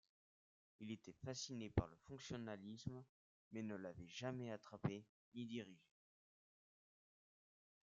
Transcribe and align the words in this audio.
Il 0.79 0.89
était 0.89 1.13
fasciné 1.23 1.69
par 1.69 1.85
le 1.85 1.95
fonctionnalisme, 2.07 3.03
mais 3.51 3.61
ne 3.61 3.75
l'avait 3.75 4.07
jamais 4.07 4.49
attrapé 4.49 5.05
ni 5.35 5.45
dirigé. 5.45 5.85